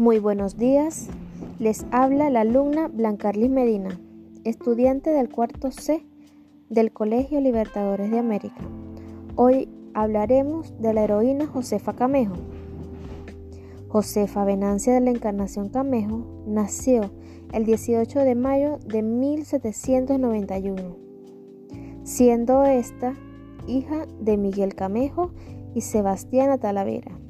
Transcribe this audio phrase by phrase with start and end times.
[0.00, 1.08] Muy buenos días,
[1.58, 4.00] les habla la alumna Blancarlis Medina,
[4.44, 6.02] estudiante del cuarto C
[6.70, 8.62] del Colegio Libertadores de América.
[9.36, 12.32] Hoy hablaremos de la heroína Josefa Camejo.
[13.88, 17.10] Josefa Venancia de la Encarnación Camejo nació
[17.52, 20.96] el 18 de mayo de 1791,
[22.04, 23.16] siendo esta
[23.66, 25.30] hija de Miguel Camejo
[25.74, 27.20] y Sebastián Talavera.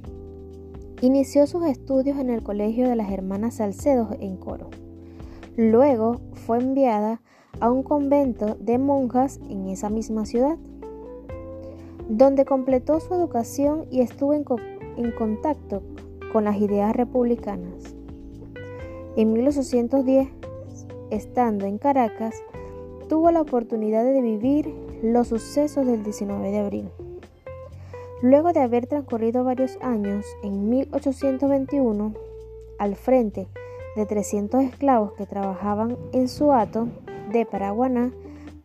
[1.02, 4.68] Inició sus estudios en el Colegio de las Hermanas Salcedo en Coro.
[5.56, 7.22] Luego fue enviada
[7.58, 10.58] a un convento de monjas en esa misma ciudad,
[12.10, 14.44] donde completó su educación y estuvo en,
[14.98, 15.82] en contacto
[16.34, 17.94] con las ideas republicanas.
[19.16, 20.28] En 1810,
[21.08, 22.34] estando en Caracas,
[23.08, 26.90] tuvo la oportunidad de vivir los sucesos del 19 de abril.
[28.22, 32.12] Luego de haber transcurrido varios años, en 1821,
[32.78, 33.48] al frente
[33.96, 36.88] de 300 esclavos que trabajaban en su hato
[37.32, 38.12] de Paraguaná,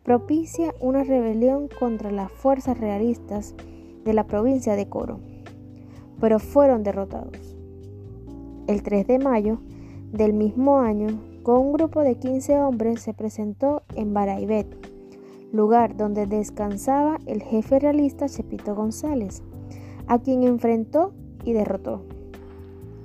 [0.02, 3.54] propicia una rebelión contra las fuerzas realistas
[4.04, 5.20] de la provincia de Coro,
[6.20, 7.56] pero fueron derrotados.
[8.66, 9.58] El 3 de mayo
[10.12, 14.66] del mismo año, con un grupo de 15 hombres se presentó en Baraibet,
[15.52, 19.42] lugar donde descansaba el jefe realista Chepito González,
[20.06, 21.12] a quien enfrentó
[21.44, 22.02] y derrotó.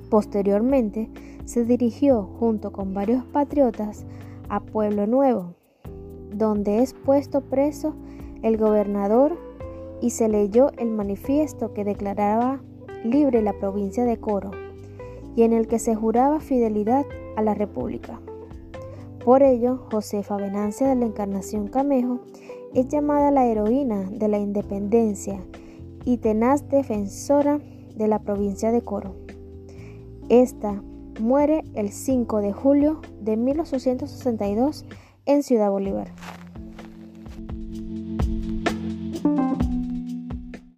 [0.10, 1.10] Posteriormente,
[1.46, 4.06] se dirigió junto con varios patriotas
[4.50, 5.56] a Pueblo Nuevo,
[6.34, 7.96] donde es puesto preso
[8.42, 9.38] el gobernador
[10.02, 12.62] y se leyó el manifiesto que declaraba
[13.04, 14.52] libre la provincia de Coro
[15.36, 17.06] y en el que se juraba fidelidad
[17.36, 18.20] a la República.
[19.24, 22.22] Por ello, Josefa Venancia de la Encarnación Camejo
[22.74, 25.40] es llamada la heroína de la independencia
[26.06, 27.60] y tenaz defensora
[27.96, 29.14] de la provincia de Coro.
[30.30, 30.82] Esta
[31.20, 34.86] muere el 5 de julio de 1862
[35.28, 36.08] en Ciudad Bolívar.